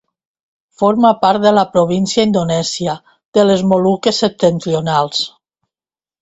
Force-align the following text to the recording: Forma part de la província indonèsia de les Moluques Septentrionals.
Forma 0.81 1.09
part 1.25 1.43
de 1.43 1.51
la 1.57 1.65
província 1.75 2.25
indonèsia 2.29 2.95
de 3.39 3.45
les 3.51 3.63
Moluques 3.75 4.23
Septentrionals. 4.25 5.23